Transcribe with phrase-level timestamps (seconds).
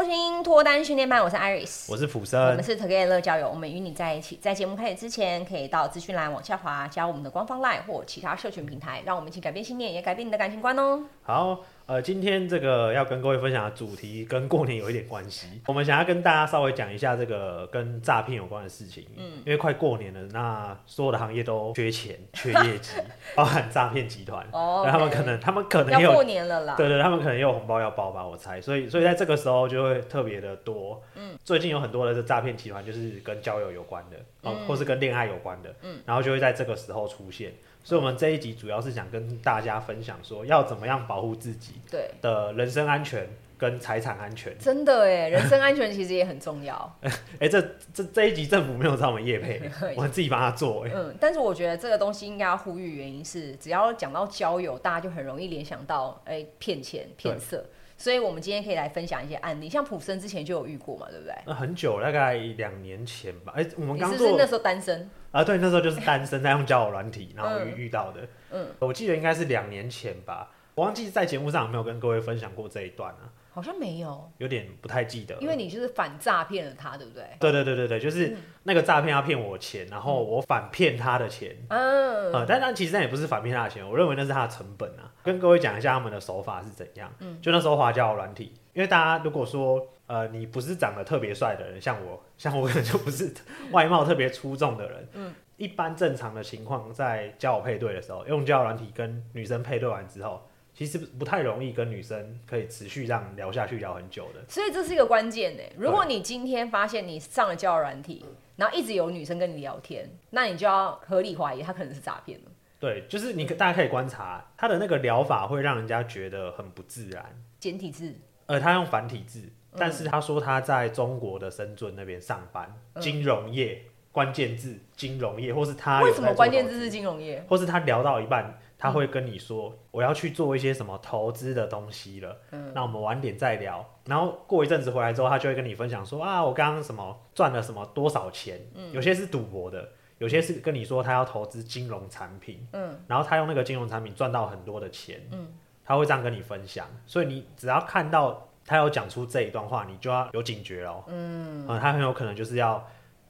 [0.00, 4.38] 收听脱单训练班，我是 Iris，我是普生，我们是 Together 乐交友，我们与你在一起。
[4.40, 11.04] 在节目开始之前，可以到资讯栏往下滑，加我们的官方 LINE 或其他社群平台，让我们一起改变信念，也改变你的感情观哦。
[11.22, 11.60] 好。
[11.90, 15.60] 呃，今天这个要跟各位分享的主题跟过年有一点关系。
[15.66, 19.04] 我们想要跟大家稍微讲一下这个跟诈骗有关的事情。
[19.16, 22.92] 嗯，因为快过年了，那所有的行业都缺钱、缺业绩，
[23.34, 24.46] 包含诈骗集团。
[24.52, 24.84] 哦。
[24.86, 26.76] 那他们可能，他们可能有要过年了啦。
[26.76, 28.60] 对对，他们可能也有红包要包吧，我猜。
[28.60, 31.02] 所以，所以在这个时候就会特别的多。
[31.16, 31.36] 嗯。
[31.42, 34.16] 最近有很多的这诈骗集团就是跟交友有关的，
[34.48, 35.74] 哦，或是跟恋爱有关的。
[35.82, 35.98] 嗯。
[36.06, 37.52] 然后就会在这个时候出现。
[37.82, 41.74] 所以，我们这一集主要是想跟大家分享，说要怎么样保护自己
[42.20, 44.56] 的人身安全跟财产安全。
[44.58, 46.96] 真的哎，人身安全其实也很重要。
[47.02, 47.60] 哎、欸，这
[47.92, 49.60] 这这一集政府没有找我们业配，
[49.96, 50.86] 我们自己帮他做。
[50.86, 57.64] 嗯，但是我觉得这个东西应该要呼吁，原因是只要讲到交友，大家就很容易联想到哎骗钱骗色。
[58.00, 61.34] 所以，我们今天可以来分享一些案例，像普森之前就有遇过嘛，对不对？
[61.44, 63.52] 那很久，大概两年前吧。
[63.54, 65.44] 哎、欸，我们刚做，那时候单身啊？
[65.44, 68.26] 对，那时候就是单身，在用交友软体，然后遇遇到的。
[68.52, 70.50] 嗯，我记得应该是两年前吧。
[70.74, 73.28] 我忘记在节目上有没有跟各位分享过这一段啊？
[73.52, 75.36] 好像没有，有点不太记得。
[75.40, 77.24] 因为你就是反诈骗了他，对不对？
[77.40, 81.56] 对对对对对，就是那个诈骗要骗我钱，然后我反骗他的钱。
[81.68, 85.12] 嗯，呃、但但其实那也不是反骗他的钱，我认为那是他的成本啊。
[85.22, 87.12] 跟各位讲一下他们的手法是怎样。
[87.18, 93.32] 嗯，就那时候华交友软体，因为大家如果说呃你不是长得特别帅的人，像我，像我可能就不是
[93.72, 95.08] 外貌特别出众的人。
[95.14, 100.40] 嗯，一般正常的情况，在交友配对的时候，用交友软体跟女生配对完之后。
[100.74, 104.42] 其实不太容易跟女生可以持续这样聊下去，聊很久的。
[104.48, 105.62] 所以这是一个关键呢。
[105.76, 108.24] 如果你今天发现你上了交友软体，
[108.56, 112.50] 然后一直有女生跟你聊天，那你就要合理怀疑她可能是诈骗了。
[112.78, 117.24] 对，就是你大家可以观察他的那个疗法，会让人家觉得很不自然。
[117.58, 118.14] 简体字，
[118.46, 119.42] 呃，他用繁体字，
[119.76, 123.82] 但是他说他在中国的深圳那边上班，嗯、金融业，
[124.12, 127.44] 关键字金融业，或是他为什么关键字是金融业？
[127.48, 128.58] 或是他聊到一半。
[128.80, 133.86] 他会跟你说，我要去做一些什么投资的东西了，嗯，那我们晚点再聊。
[134.06, 139.86] 然后过一阵子回来之后，他就会跟你分享说啊，我刚刚什么赚了什么多少钱，嗯，有些是赌博的，
[140.16, 145.52] 有些是跟你说他要投资金融产品，嗯，然后他用那个金融产品赚到很多的钱，嗯，
[145.84, 146.86] 他会这样跟你分享。
[147.06, 152.82] 所以你只要看到他有讲出这一段话，你就要有警觉哦，嗯，嗯，他很有可能就是要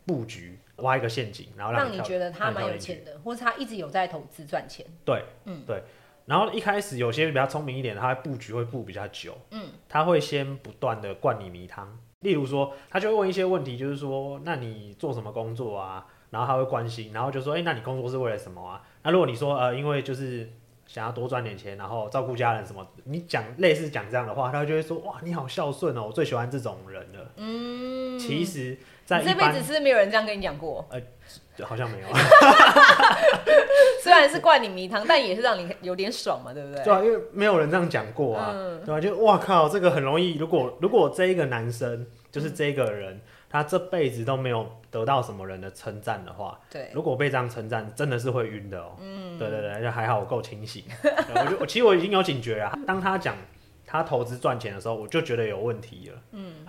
[0.07, 0.61] 布局。
[0.81, 4.87] 挖一个陷阱，然后让你，觉得他蛮有钱的，或是他一直有在投资赚钱。
[5.05, 5.83] 对，嗯，对。
[6.27, 11.99] 然后一开始有些比较聪明一点的，他布局会布比较久，嗯，他会先不断的灌你迷汤。
[12.21, 16.07] 例如说，他就会问一些问题，就是说，那你做什么工作啊？
[16.29, 18.81] 然后他会关心，然后就说，哎、欸，那你工作是为了什么啊？
[19.03, 20.49] 那如果你说，呃，因为就是
[20.87, 27.33] 想要多赚点钱，然后照顾家人什么，你讲类似讲这样的话，他就会说，哇，你好孝顺哦，我最喜欢这种人了。
[27.37, 28.79] 嗯，其实。
[29.19, 30.87] 在这辈子是没有人这样跟你讲过？
[30.91, 31.01] 呃，
[31.65, 32.07] 好像没有。
[34.01, 36.85] 虽然是灌你迷汤，但也是让你有点爽嘛，对不对？
[36.85, 39.01] 对啊，因为没有人这样讲过啊，嗯、对吧、啊？
[39.01, 40.37] 就哇靠，这个很容易。
[40.37, 48.97] 如果如果这一个男生就是这个人，嗯、他这辈子都没有得到什么人的称赞的话，对，如果被这样称赞，真的是会晕的哦。
[49.01, 50.85] 嗯，对对对，就还好我够清醒。
[51.35, 53.35] 我就我其实我已经有警觉啊，当他讲
[53.91, 56.23] 他投资赚钱的时候，我就觉得有问题了。
[56.31, 56.65] 嗯，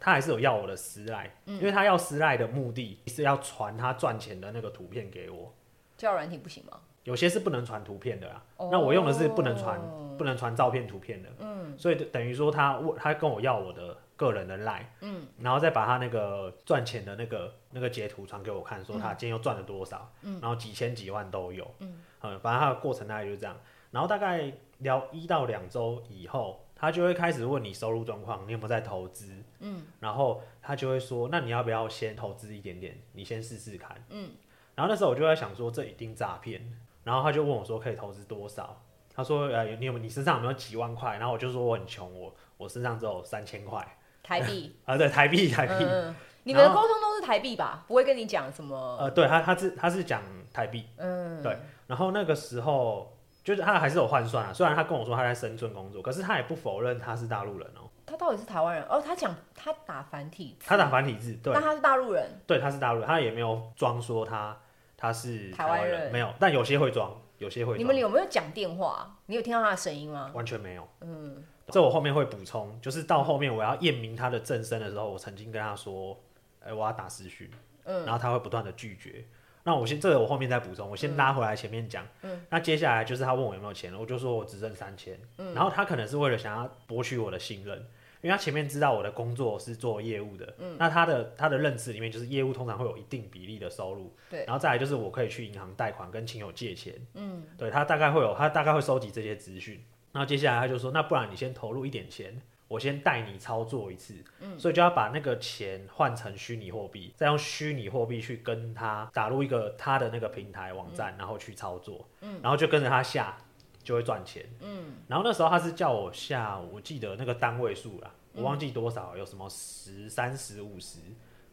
[0.00, 5.52] 他还是有要我的私赖，嗯、因为他要私赖的目的是要传他赚钱的那个图片给我。
[5.98, 6.80] 叫软体不行吗？
[7.04, 8.42] 有些是不能传图片的啊。
[8.56, 9.78] 哦、那我用的是不能传、
[10.16, 11.28] 不能传照片、图片的。
[11.40, 11.76] 嗯。
[11.76, 23.54] 所以等于说他问他跟我要我的个人的赖，嗯，然后再把他那个赚钱的那个那个截图传给我看，说他今天又赚了多少，嗯，然后几千几万都有，嗯，嗯，反正他的过程大概就是这样。
[23.90, 24.50] 然后大概
[24.82, 26.60] 聊一到两周以后。
[26.74, 29.32] 他就会开始问你收入状况，你有没有在投资？
[29.60, 33.00] 嗯，然后他就会说，那你要不要先投资一点点？
[33.12, 34.04] 你先试试看。
[34.08, 34.32] 嗯，
[34.74, 36.60] 然后那时候我就在想说，这一定诈骗。
[37.04, 38.82] 然后他就问我说，可以投资多少？
[39.14, 41.18] 他说，呃，你有你身上有没有几万块？
[41.18, 44.74] 然后我就说我很穷，我我身上只有三千块台币。
[44.84, 45.84] 啊，对，台币台币。
[45.88, 46.12] 嗯，
[46.42, 47.84] 你们的沟通都是台币吧？
[47.86, 48.96] 不会跟你讲什么？
[48.98, 50.20] 呃，对他他是他是讲
[50.52, 50.86] 台币。
[50.96, 51.56] 嗯，对。
[51.86, 53.16] 然后那个时候。
[53.44, 57.90] 就是他还是有换算啊，虽然他跟我说他在深圳工作，可是他也不否认他是大陆人哦、喔。
[58.06, 58.84] 他到底是台湾人？
[58.88, 61.52] 哦，他讲他打繁体字，他打繁体字，对。
[61.52, 64.56] 但他是大陆人，对，他是大陆人，他也没有装说他
[64.96, 67.78] 他是台湾人，人，没有，但有些会装，有些会。
[67.78, 69.18] 你们有没有讲电话？
[69.26, 70.30] 你有听到他的声音吗？
[70.34, 70.86] 完全没有。
[71.00, 76.16] 嗯，这我后面会补充，就是到后面我要验明他的正身的时候，我曾经跟他说，
[76.60, 77.50] 哎、欸，我要打私讯，
[77.84, 79.24] 嗯，然后他会不断的拒绝。
[79.64, 82.06] 那我先，这个我后面再补充，我先拉回来前面讲。
[82.22, 85.18] 嗯，那接下来就是他问我有没有钱了，我就说我只剩三千。
[85.38, 87.78] 嗯，然后他可能是为了想要博取我的信任，
[88.22, 99.80] 因为他前面知道我的工作是做业务的，嗯，那他的他的认知里面就是业务通常会有一定比例的收入，对，然后再来就是我可以去银行贷款跟亲友借钱，嗯，对他大概会有他大概会收集这些资讯，
[100.10, 102.40] 然后接下来他就说，那不然你先投入一点钱，
[102.72, 113.36] 我先带你操作一次，嗯，所以就要把那个钱换成虚拟货币，再用虚拟货币去跟他打入一个他的那个平台网站，嗯，然后去操作，嗯，然后就跟着他下。
[113.84, 121.00] 就会赚钱，嗯，然后那时候他是叫我下，我记得那个单位数啦，我忘记多少，有什么十、三十、五十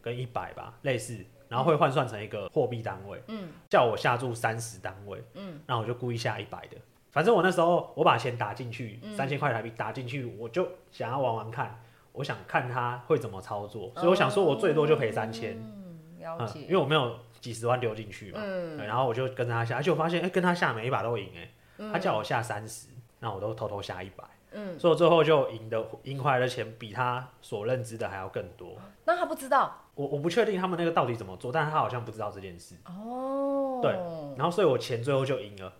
[0.00, 6.76] 跟一百吧，类似，然后会换算成一个货币单位，嗯，叫我下注三十单位，嗯，那我就故意下一百的，
[7.10, 21.50] 反正我那时候我把钱打进去，三千块台币打进去，我就想要玩玩看，我想看他会怎么操作，所以我想说我最多就赔三千，嗯，了解，因为我没有几十万丢进去嘛，嗯，然后我就跟着他下，而且我发现，哎，跟他下每一把都赢，哎。
[21.90, 22.88] 他叫我下三十，
[23.20, 28.76] 那我都偷偷下一百，嗯，所以我最后就赢的赢回来的钱比他所认知的还要更多。
[29.06, 29.84] 那他不知道？
[29.94, 32.74] 我我不确定他们那个到底怎么做，但是他好像不知道这件事。
[32.84, 33.92] 哦，对，
[34.36, 35.72] 然后所以我钱最后就赢了，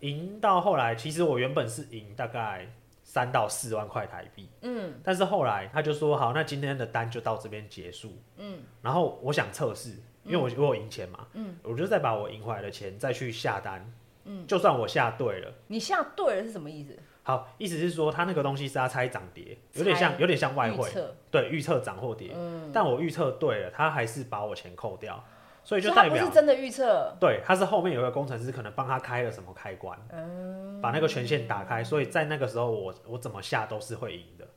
[0.00, 2.66] 赢到后来，其实我原本是赢大概
[3.02, 9.90] 三到四万块台币，嗯，但是后来他就说好，那今天的单就到这边结束，嗯，然后我想测试，
[10.24, 13.92] 因为我我有赢钱嘛，嗯，我就再把我赢回来的钱再去下单。
[14.30, 16.94] 嗯，就算我下对了，你下对了是什么意思？
[17.22, 20.86] 好，意思是说他那个东西是他猜涨跌，有点像有点像外汇，
[21.30, 22.32] 对，预测涨或跌。
[22.34, 25.24] 嗯，但我预测对了，他还是把我钱扣掉，
[25.68, 27.14] 所以就代表是真的预测。
[27.20, 34.48] 对，他是后面有个工程师可能帮他开了什么开关，嗯，把那个权限打开，所以在那个时候我我怎么下都是会赢的。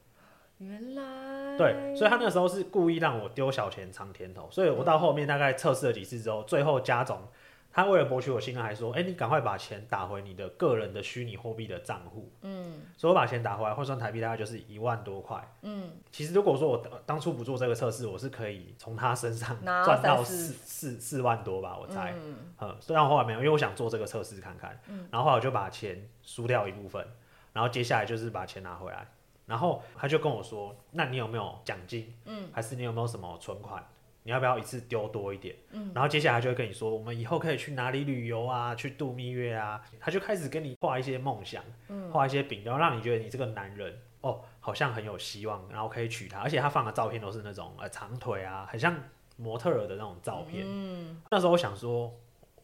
[0.59, 7.19] 原来，对，所以他那个时候是故意让我丢小钱尝甜头，所以我到后面大概测试了几次之后，最后加总。
[7.73, 15.41] 他为了博取我信任，还说：“哎、欸，你赶快把钱打回你的个人的虚拟货币的账户。”嗯，所以我把钱打回来，换算台币大概就是一万多块。
[15.61, 22.13] 嗯，其实如果说我当初不做这个测试，我是可以从他身上赚到四四四万多吧，我猜。
[22.59, 24.77] 嗯，虽然我后来没有，因为我想做这个测试看看。
[24.87, 27.07] 嗯，然后后来我就把钱输掉一部分，
[27.53, 29.07] 然后接下来就是把钱拿回来。
[29.45, 32.13] 然后他就跟我说：“那你有没有奖金？
[32.25, 33.85] 嗯，还是你有没有什么存款？”
[34.23, 35.55] 你要不要一次丢多一点？
[35.71, 39.81] 嗯，然后接下来就会跟你说，我们以后可以去哪里旅游啊，去度蜜月啊。
[39.99, 46.39] 他就开始跟你画一些梦想，嗯，画一些饼，然后让你觉得你这个男人哦，好像很有希望，然后可以娶她。
[46.39, 48.95] 而且他放的照片都是那种呃长腿啊，很像
[49.37, 50.63] 模特儿的那种照片。
[50.67, 52.13] 嗯，那时候我想说。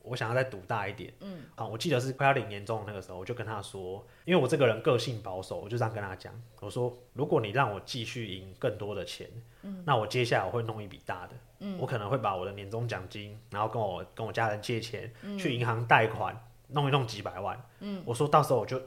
[0.10, 9.30] 我想要再赌大一点，嗯，啊，我记得是快要领年终的那个时候，我就跟他说，因为我这个人个性保守，我就这样跟他讲，我说，如果你让我继续赢更多的钱，
[9.64, 16.36] 嗯，那我接下来我会弄一笔大的，嗯，我可能会把我的年终奖金，然后跟我跟我家人借钱，嗯，去银行贷款，
[16.70, 18.82] 弄一弄几百万，嗯，我说到时候我就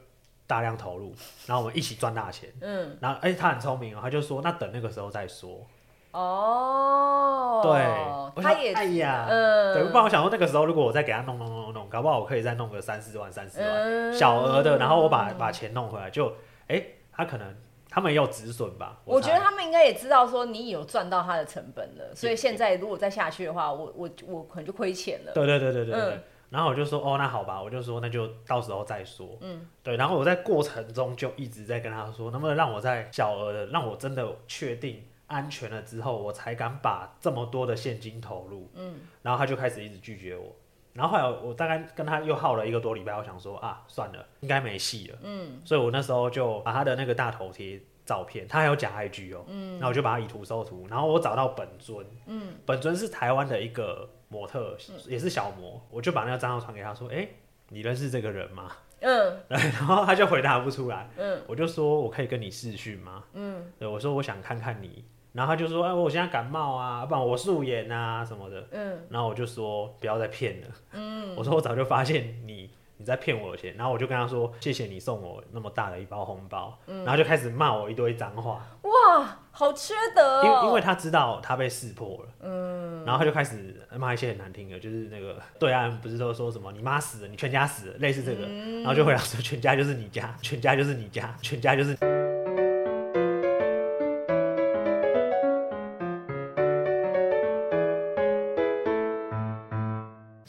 [0.47, 1.13] 大量投入，
[1.45, 5.65] 然后我们一起赚大钱，嗯，然后哎，欸，他很聪明哦，他就说，那等那个时候再说。
[6.11, 16.27] 哦，对，他也，哎呀，嗯，对，不然我想说那个时候如果我再给他弄弄弄弄，搞不好我可以再弄个三四万、三四万，嗯、小额的，然后我把把钱弄回来，就，
[16.67, 17.55] 哎、欸，他可能
[17.89, 18.97] 他们也有止损吧？
[19.05, 25.31] 我，我觉得他们应该也知道说你有赚到他的成本了，所以现在如果再下去的话，我我我可能就亏钱了。
[25.33, 29.37] 对对对对对对，嗯、然后我就说，哦，那好吧，我就说那就到时候再说。
[29.39, 35.01] 嗯，对，然后我在过程中就一直在跟他说，能不能让我在小额的，让我真的确定。
[35.31, 38.69] 安全了之后，我才敢把这么多的现金投入。
[38.75, 40.55] 嗯，然后他就开始一直拒绝我。
[40.93, 45.17] 然后后来我大概跟他又耗了一个多礼拜，我想说啊，算了，应该没戏了。
[45.23, 49.45] 嗯，所以我那时候就把他的那个大头贴照片，他还有假 IG 哦。
[49.47, 52.05] 嗯，然后我就把他以图搜图，然后我找到本尊。
[52.25, 54.75] 嗯，本尊是台湾的一个模特，
[55.07, 55.81] 也是小模。
[55.89, 57.25] 我就把那个账号传给他说，哎，
[57.69, 58.69] 你认识这个人吗？
[58.99, 61.09] 嗯， 然后他就回答不出来。
[61.15, 63.23] 嗯，我就说我可以跟你视讯吗？
[63.31, 65.05] 嗯，对，我说我想看看你。
[65.33, 78.61] 然后他就说：“哎，我现在感冒啊，不然我素颜啊什么的。”嗯，然后我就说：“不要再骗了。”嗯，我说：“我早就发现你你在骗我的钱。”然后我就跟他说：“谢谢你送我那么大的一包红包。”嗯，然后就开始骂我一堆脏话。
[78.81, 80.61] 哇，好缺德哦！
[80.63, 82.29] 因因为他知道他被识破了。
[82.41, 88.45] 嗯，然后他就开始骂一些很难听的，就是那个对岸不是都说什么“你妈死了，你全家死了”类似这个，
[88.81, 91.97] 然后就回答说：“全家就是你家，全家就是你家，全家就是。”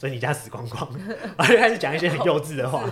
[0.02, 0.90] 所以你家死光光，
[1.38, 2.82] 然后就开始讲一些很幼稚的话，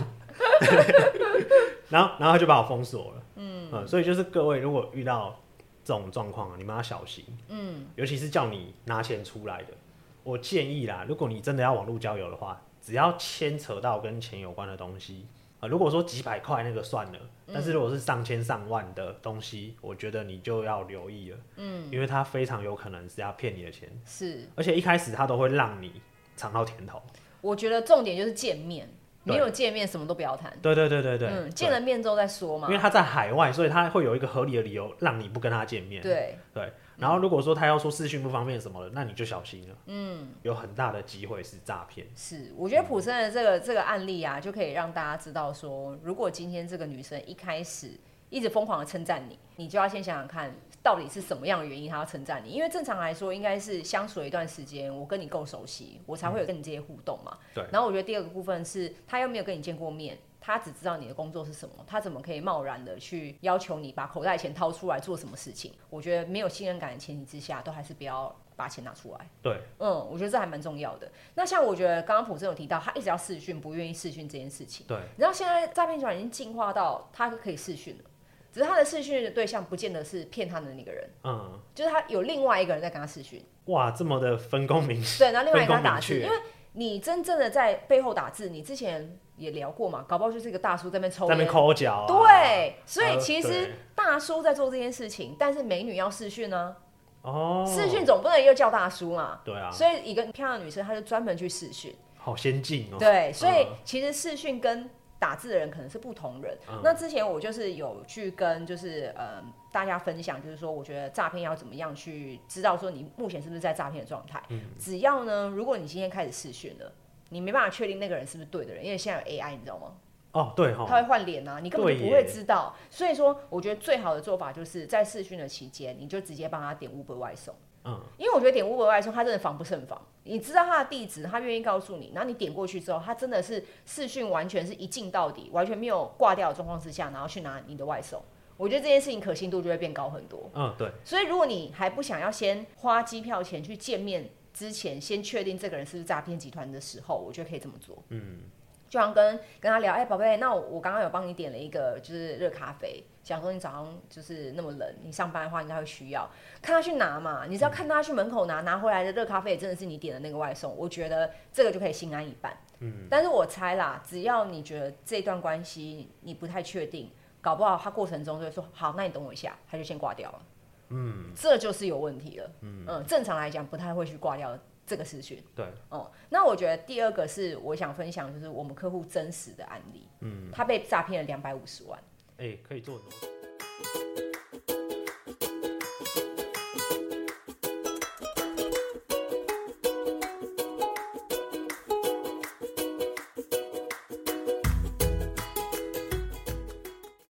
[1.90, 3.22] 然后然后他就把我封锁了。
[3.34, 5.36] 嗯，嗯，所以就是各位如果遇到
[5.82, 7.24] 这种状况，你们要小心。
[7.48, 9.74] 嗯，尤其是叫你拿钱出来的，
[10.22, 15.26] 我建议啦，如果你真的要网络交友的话，只要牵扯到跟钱有关的东西
[15.58, 17.18] 啊，如果说几百块那个算了，
[17.52, 26.00] 但是如果是上千上万的东西，我觉得你就要留意了，嗯，因为他非常有可能是要骗你的钱，是，而且一开始他都会让你
[26.40, 27.02] 尝到甜头。
[27.42, 28.88] 我觉得重点就是见面。
[29.22, 30.50] 没有见面，什么都不要谈。
[30.62, 32.66] 对对对对对，嗯，见了面之后再说嘛。
[32.68, 36.02] 因为他在海外，所以他会有一个合理的理由让你不跟他见面。
[36.02, 39.76] 对对，然后如果说他要说视讯不方便什么的，那你就小心了。
[39.86, 42.06] 嗯，有很大的机会是诈骗。
[42.16, 47.90] 是，我觉得普森的这个这个案例啊，就可以让大家知道说，如果今天这个女生一开始
[48.30, 50.50] 一直疯狂的称赞你，你就要先想想看。
[50.82, 52.50] 到底是什么样的原因，他要称赞你？
[52.50, 57.36] 因为正常来说，应该是相处了一段时间，我跟你够熟悉，我才会有跟你这些互动嘛。
[57.54, 57.64] 对。
[57.70, 65.72] 然后我觉得第二个部分是，他又没有跟你见过面，他只知道你的工作是什么，他怎么可以贸然的去要求你把口袋钱掏出来做什么事情？
[65.90, 69.28] 我觉得没有信任感的前提之下，都还是不要把钱拿出来。
[69.42, 69.60] 对。
[69.78, 71.10] 嗯，我觉得这还蛮重要的。
[71.34, 74.86] 那像我觉得刚刚普森有提到，他一直要试训，不愿意试训这件事情。
[74.86, 74.98] 对。
[75.18, 78.04] 然后现在诈骗集团已经进化到他可以试训了。
[78.52, 83.44] 只是他的视讯的对象不见得是骗他的那个人，嗯，就是他有另外一个人在跟他视讯。
[83.66, 85.24] 哇，这么的分工明确。
[85.24, 86.36] 对，然后另外一个人打字，因为
[86.72, 92.06] 你真正的在背后打字，你之前也聊过嘛，搞不好就是一个大叔在那边抽，在那边抠脚、啊。
[92.08, 96.74] 对，所以其实大叔在做这件事情，但是美女要视讯呢。
[97.22, 97.64] 哦。
[97.66, 99.40] 视讯总不能又叫大叔嘛。
[99.44, 99.70] 对啊。
[99.70, 101.94] 所以一个漂亮的女生，她就专门去视讯。
[102.16, 102.96] 好先进哦。
[102.98, 104.90] 对，所以其实视讯跟
[105.20, 106.58] 打字的人可能是不同人。
[106.68, 114.42] 嗯、那之前我就是有去跟就是呃大家分享，就是说我觉得诈骗要怎么样去知道说你目前是不是在诈骗的状态。
[114.48, 116.92] 嗯、只要呢，如果你今天开始试训了，
[117.28, 119.92] 你没办法确定那个人是不是对的人，因为现在有 AI，你知道吗？
[120.32, 122.74] 哦，对哈，他会换脸啊，你根本不会知道。
[122.88, 127.52] 所以说，我觉得最好的做法就是在试训的期间，你就直接帮他点 Uber 外送。
[127.84, 130.00] 嗯，因为我觉得点 Uber 外送，他真的防不胜防。
[130.24, 138.22] 你知道他的地址，他愿意告诉你，然后你点过去之后，他真的是视讯完全是一镜到底，完全没有挂掉的状况之下，然后去拿你的外送。
[138.58, 140.50] 我觉得这件事情可信度就会变高很多。
[140.54, 140.90] 嗯，对。
[141.02, 147.96] 所以如果你还不想要先花机票钱去见面之前，先确定这个人是不是诈骗集团的时候，我觉得可以这么做。
[148.10, 148.42] 嗯。
[148.90, 156.28] 就像跟跟他聊，哎、欸，宝贝，那我我刚刚有帮你点了一个就是热咖啡，想说你早上就是那么冷，你上班的话应该会需要，
[156.60, 162.52] 看他去拿嘛，你只要看他去门口拿，拿回来的热咖啡也真的是你点的那个外送，我觉得这个就可以心安一半。
[162.80, 170.42] 嗯，但是我猜啦，只要你觉得这段关系你不太确定，搞不好他过程中就会说，好，那你等我一下，他就先挂掉了。
[170.88, 172.50] 嗯，这就是有问题了。
[172.62, 174.60] 嗯嗯，正常来讲不太会去挂掉的。
[174.90, 181.96] 这个资讯，对，哦，那我觉得第二个是我想分享，就是我们客户真实的案例，嗯，他被诈骗了两百五十万，
[182.38, 184.29] 哎、欸，可以做很多。